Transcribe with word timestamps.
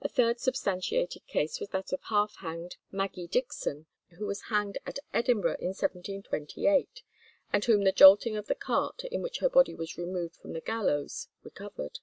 A 0.00 0.08
third 0.08 0.40
substantiated 0.40 1.24
case 1.28 1.60
was 1.60 1.68
that 1.68 1.92
of 1.92 2.02
half 2.08 2.34
hanged 2.38 2.78
Maggie 2.90 3.28
Dickson, 3.28 3.86
who 4.18 4.26
was 4.26 4.48
hanged 4.48 4.78
at 4.84 4.98
Edinburgh 5.12 5.58
in 5.60 5.68
1728, 5.68 7.02
and 7.52 7.64
whom 7.64 7.84
the 7.84 7.92
jolting 7.92 8.34
of 8.34 8.48
the 8.48 8.56
cart 8.56 9.04
in 9.04 9.22
which 9.22 9.38
her 9.38 9.48
body 9.48 9.76
was 9.76 9.96
removed 9.96 10.34
from 10.34 10.52
the 10.54 10.60
gallows 10.60 11.28
recovered. 11.44 12.00